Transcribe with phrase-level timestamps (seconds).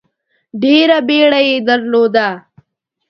[0.61, 2.27] ډېره بیړه یې درلوده.